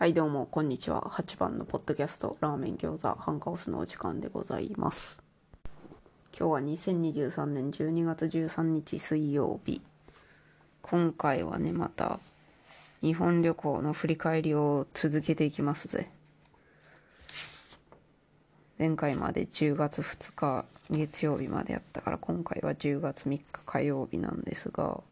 [0.00, 1.02] はいどうもこんにちは。
[1.02, 5.20] 8番のポッドキャストラーメン餃子ハンカオスのお時間でございます。
[6.34, 9.82] 今日は2023年12月13日水曜日。
[10.80, 12.18] 今回はねまた
[13.02, 16.08] 日本旅行の振り返りを続けていきますぜ。
[18.78, 25.02] 前回まで10月2日月曜日までやったから今回は10月3日火曜日なんですが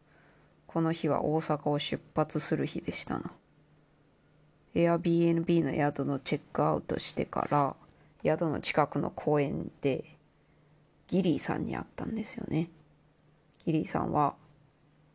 [0.65, 3.31] この日は大阪を出発する日でしたな。
[4.75, 7.75] Airbnb の宿のチェックアウトしてから
[8.23, 10.03] 宿の近くの公園で
[11.07, 12.69] ギリーさんに会ったんですよね。
[13.65, 14.35] ギリーさんは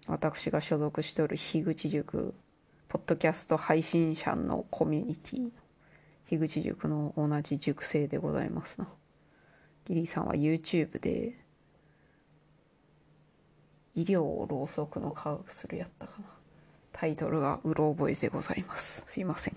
[0.07, 2.35] 私が所属しておる樋口塾
[2.89, 5.51] ポッドキャスト配信者のコミュニティの
[6.29, 8.89] 樋口塾の同じ塾生でございますな。
[9.87, 11.39] ギリーさんは YouTube で
[13.95, 16.44] 医療をろうそくの科学するやったかな。
[17.05, 19.05] タイトルがうろ覚えでございます。
[19.07, 19.57] すいません。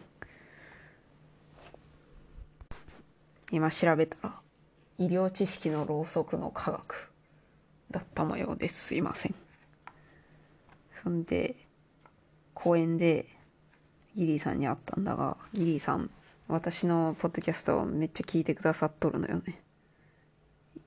[3.53, 4.35] 今調べたら
[4.97, 7.09] 医療知識のろうそくの科学
[7.89, 8.87] だったのようです。
[8.87, 9.35] すいません。
[11.01, 11.55] そんで
[12.53, 13.27] 公園で
[14.13, 16.09] ギリーさんに会ったんだがギリーさん
[16.49, 19.61] 私のポッドキャストをめっちゃ聞いてくださっとるのよね。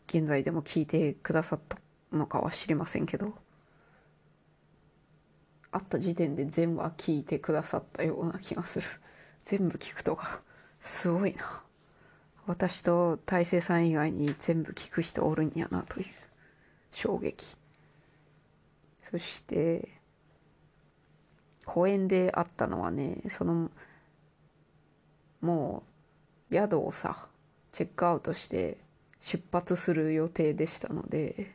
[0.08, 1.78] 現在でも聞いてくださった
[2.12, 3.32] のかは知りませんけど。
[5.72, 8.86] 会った時点で全部は聞いてくださったような気がする。
[9.44, 10.42] 全部聞くとか。
[10.80, 11.62] すごいな。
[12.46, 16.06] 私と大勢さん以外に全部聞く人おるんやなという。
[16.90, 17.56] 衝撃。
[19.10, 19.88] そして
[21.64, 23.70] 公園で会ったのはねその
[25.40, 25.82] も
[26.50, 27.28] う宿をさ
[27.72, 28.78] チェックアウトして
[29.20, 31.54] 出発する予定でしたので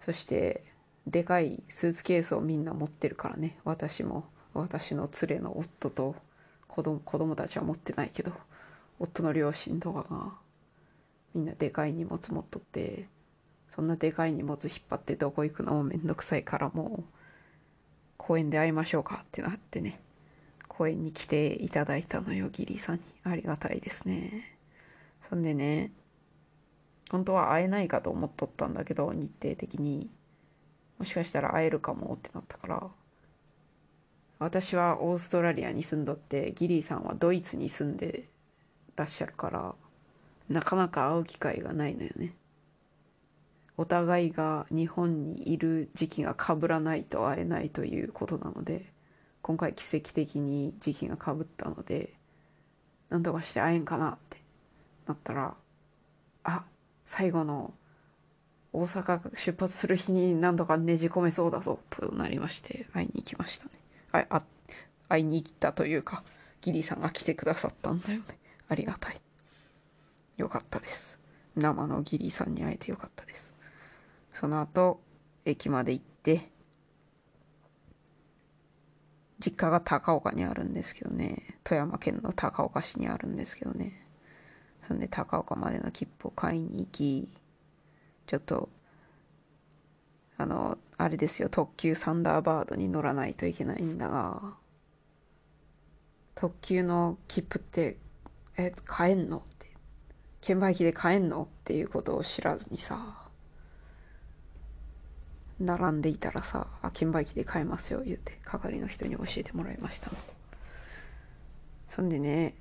[0.00, 0.62] そして
[1.10, 3.58] でかいスーツケースをみんな持ってるからね。
[3.64, 6.14] 私も私の連れの夫と
[6.68, 8.32] 子供子供たちは持ってないけど
[8.98, 10.32] 夫の両親とかが
[11.34, 13.08] みんなでかい荷物持っとって
[13.74, 15.74] そんなでかい荷物引っ張ってどこ行くの？
[15.74, 17.04] もめんどくさいからもう
[18.16, 20.00] 公園で会いましょうかってなってね。
[20.68, 23.02] 公園に来ていただいたのよギリさんに。
[23.24, 24.56] ありがたいですね。
[25.28, 25.92] そんでね
[27.10, 30.08] 本当は会えないかと思っとったんだけど日程的に。
[31.00, 32.82] もしかしたら会えるかもってなったから
[34.38, 38.28] 私はオーストラリアに住んどってギリーさんはドイツに住んで
[38.96, 39.74] らっしゃるから
[40.50, 42.34] なかなか会う機会がないのよね。
[43.78, 48.92] お互いが日本にいる時期が被らないと会えないということなので
[49.40, 52.12] 今回奇跡的に時期が被ったので
[53.08, 54.36] 何とかして会えんかなって
[55.06, 55.54] なったら
[56.44, 56.64] あ
[57.06, 57.72] 最後の
[58.72, 63.70] 大阪出発する日に何とかねじ込めそうだぞとなりまして会いに行きましたね。
[64.12, 64.42] ああ
[65.08, 66.22] 会いに行ったというか
[66.60, 68.24] ギリさんが来てくださったんだよね。
[68.68, 69.20] ありがたい。
[70.36, 71.18] よかったです。
[71.56, 73.52] 生のギリさんに会えてよかったです。
[74.32, 75.00] その後
[75.44, 76.50] 駅まで行って
[79.44, 81.58] 実家が高岡にあるんですけどね。
[81.64, 84.06] 富山県の高岡市にあるんですけどね。
[84.86, 87.28] そんで高岡までの切符を買いに行き
[88.30, 88.68] ちょっと
[90.36, 94.54] あのあれですよ特急サンダーバードに乗らないといけないんだが
[96.36, 97.96] 特急の切符って
[98.56, 99.38] え買えんの？
[99.38, 99.66] って。
[100.42, 101.42] 券売機で買えんの？
[101.42, 103.16] っていうことを知らずにさ
[105.58, 110.08] 並んでいたらさ「あ券売機で買えますよ」言うて係の人に教えてもらいました
[111.88, 112.54] そんでね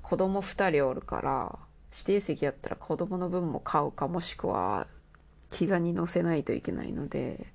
[0.00, 1.58] 子供2人おるから
[1.94, 4.88] 指定席やったら子供の分も買うかもしくは
[5.52, 7.46] 膝に乗せないといけないので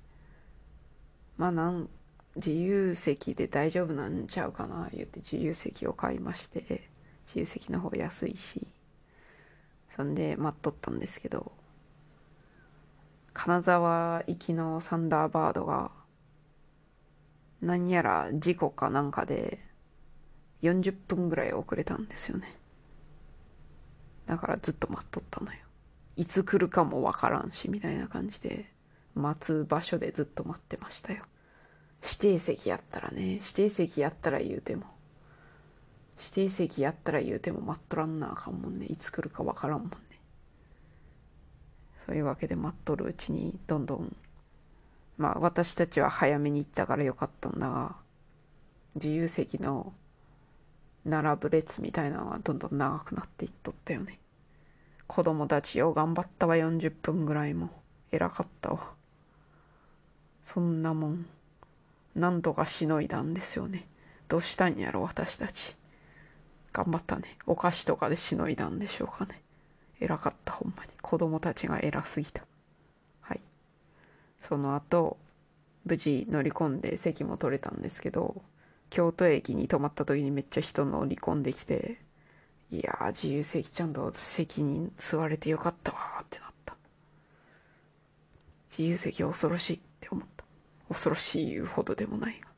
[1.36, 1.90] まあなん
[2.36, 6.88] 自由席で大丈夫なんちゃうかな言って自由席を買いまして
[7.26, 8.66] 自由席の方安いし
[9.94, 11.52] そんで待っとったんですけど
[13.34, 15.90] 金沢行きのサンダーバードが
[17.60, 19.58] 何やら事故かなんかで
[20.62, 22.59] 40分ぐらい遅れたんですよね。
[24.30, 25.58] だからずっと待っとったのよ。
[26.16, 28.70] いつ来るかもわからんしみたいな感じで
[29.16, 31.24] 待つ場所でずっと待ってましたよ。
[32.00, 34.84] 指定席やったらね指定席やったら言うても。
[36.16, 38.86] 指定席やったら言うても待っとらんなあかんもんね。
[38.86, 39.96] いつ来るかわからんもんね。
[42.06, 44.14] そういうわけで待っとるうちにどんどん
[45.18, 47.96] まあ私たちは早めに行ったからよかったんだが
[48.94, 49.92] 自由席の
[51.04, 54.18] 並ぶ列みたいなのはどんどん長くなっていっとったよね。
[55.06, 57.70] 子供たちよ頑張ったわ40分ぐらいも。
[58.12, 58.92] 偉かったわ。
[60.44, 61.26] そんなもん。
[62.14, 63.86] なんとかしのいだんですよね。
[64.28, 65.76] どうしたんやろ私たち。
[66.72, 67.38] 頑張ったね。
[67.46, 69.42] お菓子とかでしのいだんでしょうかね。
[70.00, 70.90] 偉かったほんまに。
[71.02, 72.44] 子供たちが偉すぎた。
[73.20, 73.40] はい。
[74.40, 75.18] その後
[75.84, 78.42] 無事乗り込んで席も取れたんですけど
[78.90, 81.98] 京都駅に泊まった時にめっちゃ人乗り込んできて
[82.70, 86.76] いやー自由席ちゃんと席に座れてよかったわーってなった。
[88.70, 90.44] 自由席恐ろしいって思った。
[90.88, 92.48] 恐ろしい言うほどでもないが。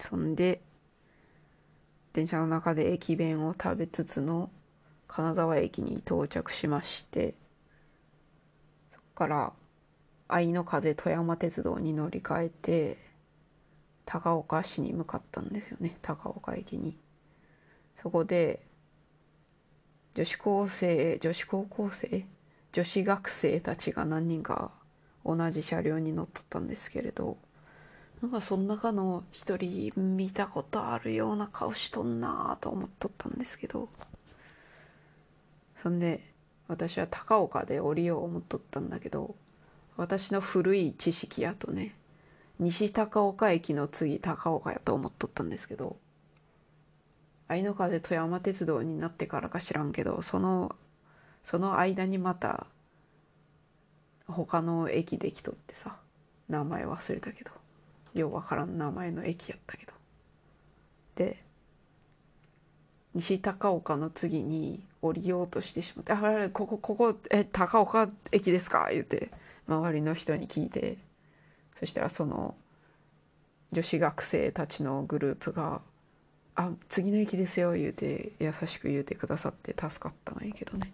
[0.00, 0.62] そんで
[2.14, 4.50] 電車の中で駅弁を食べつつの
[5.06, 7.34] 金沢駅に到着しまして
[8.92, 9.52] そこから
[10.28, 13.09] 愛の風富山鉄道に乗り換えて
[14.12, 15.96] 高岡市に向かったんですよね。
[16.02, 16.98] 高岡駅に。
[18.02, 18.60] そこで
[20.14, 22.26] 女子高生女子高校生
[22.72, 24.72] 女子学生たちが何人か
[25.24, 27.36] 同じ車両に乗っとったんですけれど
[28.20, 33.88] なんかその中の一人見たことあるような顔しとんなと思っとったんですけど
[35.82, 36.20] そんで
[36.66, 39.36] 私は高岡で降りよう思っとったんだけど
[39.96, 41.94] 私の古い知識やとね
[42.60, 45.96] 西高岡駅の次高岡やと思っとったんですけど
[47.48, 50.76] 愛の風富山鉄道になってからか知らんけどその
[51.42, 52.66] その間にまた
[54.26, 55.96] 他の駅できとってさ
[56.48, 57.50] 名前忘れたけど
[58.14, 59.92] ようわからん名前の駅やったけど
[61.16, 61.42] で
[63.14, 69.30] 西高岡の次に降りようとしてしまって「あれここここえ高岡駅ですか?」言うて
[69.66, 70.98] 周りの人に聞いて
[71.80, 72.54] そしたらその
[73.72, 75.80] 女子学生たちのグループが
[76.54, 80.92] 「あ次の駅ですよ」言うて優しく言うてくださって助かったんやけどね。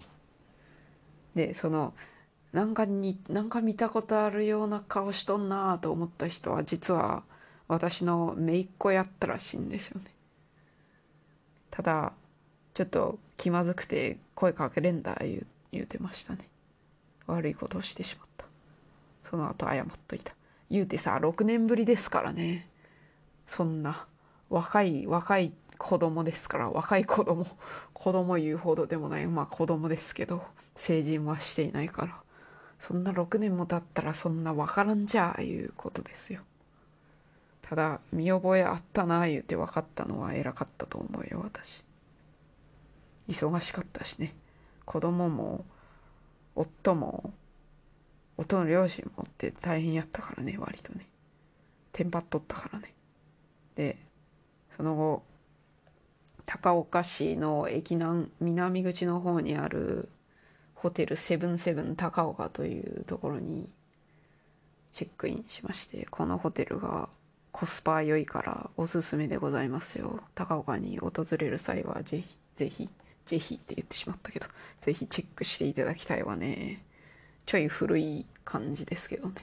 [1.35, 1.93] でその
[2.53, 7.25] なんかになんか見たことあるような顔しとんなと思った人は実は
[7.69, 10.07] 私の姪っ子やったらしいんですよね。
[11.71, 12.13] ただ
[12.75, 16.49] ちょっと気まずくて声かけれんだ言う言うてましたね。
[17.27, 18.45] 悪いことをしてしまった。
[19.29, 20.37] その後謝っといた。
[20.71, 22.69] 言うてさ6年ぶりですからね。
[23.47, 24.07] そんな
[24.51, 27.47] 若い若い子供ですから若い子供
[27.93, 30.43] 子供言うほどでもないまあ子供ですけど
[30.75, 32.27] 成人はしていないから。
[32.79, 36.43] そんな6年も経ったらそんな分からんじゃあいうことですよ。
[37.63, 41.83] ただ見覚えあったな言うて分かったのは偉かったと思うよ私。
[43.29, 44.35] 忙しかったしね。
[44.85, 45.65] 子供も
[46.55, 47.33] 夫も
[48.39, 51.07] 夫の両親もって大変やったからね割とね。
[51.93, 52.93] テンパっとったからね。
[53.75, 53.99] で
[54.77, 55.23] その後
[56.45, 60.09] 高岡市の駅南南口の方にある
[60.75, 63.69] ホテルセブンセブン高岡というところに
[64.93, 67.09] チェックインしましてこのホテルが
[67.53, 70.21] コスパ良いからおすすめでございますよ。
[70.35, 72.89] 高岡に訪れる際はぜひぜひ
[73.25, 74.47] ぜひって言ってしまったけど
[74.83, 76.83] ぜひチェックしていただきたいわね。
[77.47, 79.35] ちょい古い感じですけどね。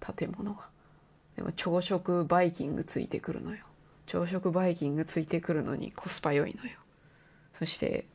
[0.00, 0.66] 建物は
[1.36, 3.64] でも朝食バイキングついてくるのよ。
[4.06, 6.78] 朝食バイキングついてくるのにコスパ良いのよ。
[7.58, 8.06] そして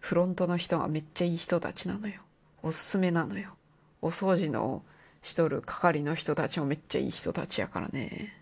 [0.00, 2.20] フロントの人がめっちゃいい人たちなのよ。
[2.62, 3.54] おすすめなのよ。
[4.02, 4.82] お掃除の
[5.22, 8.34] しとる係の人たちもめっちゃいい人たちやからね。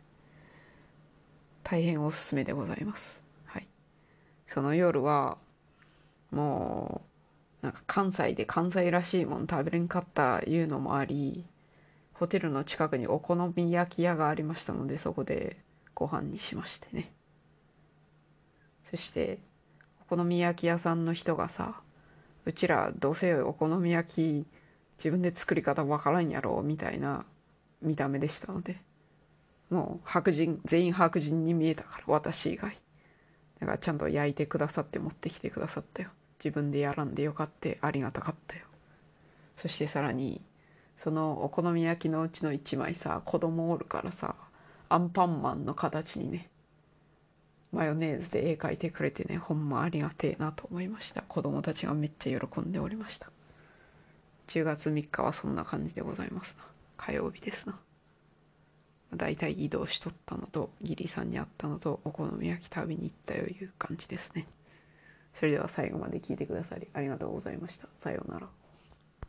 [1.65, 3.23] 大変おすすめでございます。
[3.45, 3.69] はい。
[4.47, 5.37] その夜は
[6.31, 7.08] もう
[7.63, 11.45] なんか関西で関西らしいもん食べれんかったいうのもあり
[12.13, 15.59] ホテルの近くにお好み焼き屋がありましたのでそこで
[15.95, 17.13] ご飯にしましてね。
[18.91, 19.39] そして
[20.03, 21.81] お好み焼き屋さんの人がさ
[22.47, 24.47] うちらどうせお好み焼き
[24.99, 27.25] 自分で作り方わからんやろみたいな
[27.83, 28.81] 見た目でしたので
[29.71, 32.77] もう白人全員白人に見えたから私以外。
[33.61, 36.11] だからちゃんと焼いてくださって持ってきてくださったよ。
[36.43, 38.63] 自分でやらんでよかってありがたかったよ。
[39.57, 40.41] そしてさらに
[40.97, 44.35] そのお好み焼きのうちの1枚さ子供おるからさ
[44.89, 46.49] アンパンマンの形にね
[47.73, 51.23] マヨネーズで絵描いてくれてねほんまありがてえなと思いました。
[51.23, 53.31] 子供たちがめっちゃ喜んでおりました。
[54.49, 56.65] 10月3日はそんな感じでございますな。
[56.97, 57.79] 火曜日ですな。
[59.15, 64.47] だいたい移動しとったのとギリさんに会ったのとお好み焼き食べに行ったよいう感じですね。
[65.35, 67.89] それでは最後まで聞いてくださりありがとうございました。
[67.99, 68.68] さようなら。